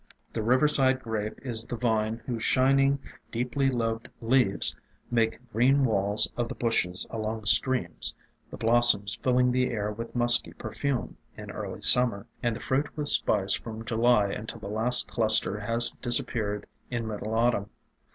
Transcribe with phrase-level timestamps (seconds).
[0.33, 2.97] The Riverside Grape is the vine whose shining,
[3.29, 4.75] deeply lobed leaves
[5.11, 8.15] make green walls of the bushes along streams,
[8.49, 13.09] the blossoms filling the air with musky perfume in early Summer, and the fruit with
[13.09, 17.69] spice from July until the last cluster has disap peared in middle Autumn.